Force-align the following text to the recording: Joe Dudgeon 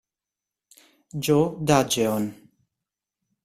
Joe 1.23 1.61
Dudgeon 1.61 2.33